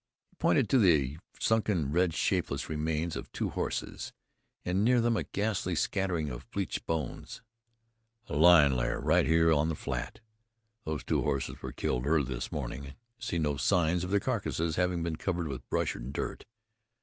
[0.31, 4.11] He pointed to the sunken, red, shapeless remain of two horses,
[4.65, 7.43] and near them a ghastly scattering of bleached bones.
[8.25, 10.19] "A lion lair right here on the flat.
[10.85, 14.19] Those two horses were killed early this spring, and I see no signs of their
[14.19, 16.45] carcasses having been covered with brush and dirt.